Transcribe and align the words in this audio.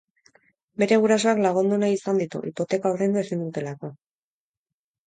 Bere 0.83 0.97
gurasoak 1.03 1.41
lagundu 1.47 1.79
nahi 1.83 1.99
izan 1.99 2.23
ditu, 2.25 2.43
hipoteka 2.49 2.95
ordaindu 2.95 3.25
ezin 3.27 3.47
dutelako. 3.47 3.97